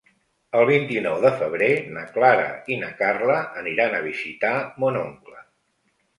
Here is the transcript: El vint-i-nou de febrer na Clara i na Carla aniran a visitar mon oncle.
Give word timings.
El 0.59 0.63
vint-i-nou 0.69 1.17
de 1.25 1.31
febrer 1.41 1.67
na 1.97 2.05
Clara 2.15 2.47
i 2.73 2.79
na 2.85 2.91
Carla 3.03 3.37
aniran 3.63 4.01
a 4.01 4.01
visitar 4.09 4.57
mon 4.83 5.01
oncle. 5.05 5.47